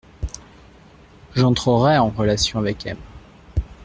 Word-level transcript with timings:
J’entrerai 1.35 1.99
en 1.99 2.09
relation 2.09 2.57
avec 2.57 2.87
M. 2.87 2.97